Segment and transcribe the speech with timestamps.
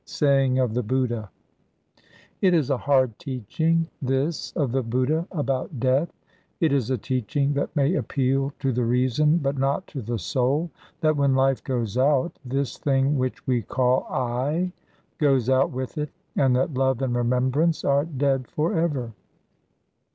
[0.03, 1.29] Saying of the Buddha.
[2.41, 6.09] It is a hard teaching, this of the Buddha about death.
[6.59, 10.71] It is a teaching that may appeal to the reason, but not to the soul,
[11.01, 14.71] that when life goes out, this thing which we call 'I'
[15.19, 19.13] goes out with it, and that love and remembrance are dead for ever.